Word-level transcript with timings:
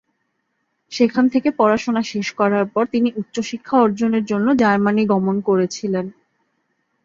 সেখান 0.91 1.25
থেকে 1.29 1.49
পড়াশোনা 1.51 2.01
শেষ 2.03 2.27
করার 2.31 2.65
পর 2.65 2.83
তিনি 2.85 3.09
উচ্চ 3.15 3.35
শিক্ষা 3.41 3.75
অর্জনের 3.77 4.23
জন্য 4.25 4.47
জার্মানি 4.55 5.03
গমন 5.05 5.35
করেছিলেন। 5.41 6.05